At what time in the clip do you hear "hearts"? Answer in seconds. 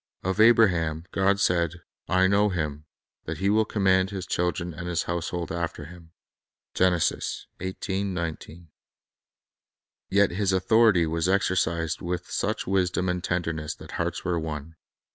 13.91-14.25